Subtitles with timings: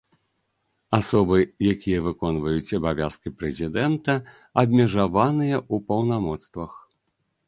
[0.97, 1.37] Асобы,
[1.73, 4.15] якія выконваюць абавязкі прэзідэнта,
[4.63, 6.73] абмежаваныя ў паўнамоцтвах.